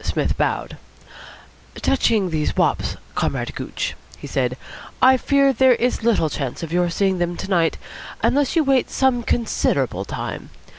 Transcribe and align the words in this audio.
Psmith 0.00 0.38
bowed. 0.38 0.78
"Touching 1.76 2.30
these 2.30 2.56
wops, 2.56 2.96
Comrade 3.14 3.54
Gooch," 3.54 3.94
he 4.16 4.26
said, 4.26 4.56
"I 5.02 5.18
fear 5.18 5.52
there 5.52 5.74
is 5.74 6.02
little 6.02 6.30
chance 6.30 6.62
of 6.62 6.72
your 6.72 6.88
seeing 6.88 7.18
them 7.18 7.36
to 7.36 7.48
night, 7.50 7.76
unless 8.22 8.56
you 8.56 8.64
wait 8.64 8.88
some 8.88 9.22
considerable 9.22 10.06
time. 10.06 10.48